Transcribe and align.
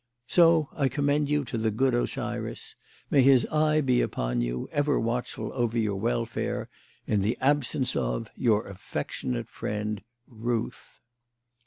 So 0.25 0.67
I 0.73 0.87
commend 0.87 1.29
you 1.29 1.45
to 1.45 1.59
the 1.59 1.69
good 1.69 1.93
Osiris; 1.93 2.75
may 3.11 3.21
his 3.21 3.45
eye 3.51 3.81
be 3.81 4.01
upon 4.01 4.41
you, 4.41 4.67
ever 4.71 4.99
watchful 4.99 5.51
over 5.53 5.77
your 5.77 5.99
welfare 5.99 6.69
in 7.05 7.21
the 7.21 7.37
absence 7.39 7.95
of 7.95 8.31
"Your 8.35 8.65
affectionate 8.67 9.47
friend 9.47 10.01
"RUTH." 10.27 11.01